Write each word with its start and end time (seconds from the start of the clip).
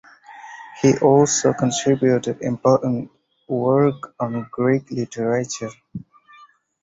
He 0.81 0.97
also 0.97 1.53
contributed 1.53 2.41
important 2.41 3.11
work 3.47 4.15
on 4.19 4.47
Greek 4.51 4.89
literature. 4.89 5.69